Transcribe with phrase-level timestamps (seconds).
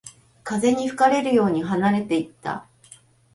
[0.43, 2.65] 風に吹かれるように離れていった